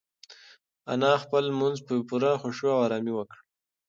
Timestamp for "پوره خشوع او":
2.09-2.81